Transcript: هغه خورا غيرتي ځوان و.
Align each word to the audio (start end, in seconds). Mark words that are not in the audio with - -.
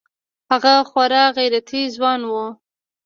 هغه 0.51 0.73
خورا 0.89 1.23
غيرتي 1.37 1.81
ځوان 1.95 2.21
و. 2.27 2.31